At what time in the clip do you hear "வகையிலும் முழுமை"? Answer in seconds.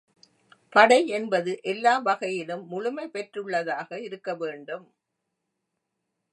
1.97-3.05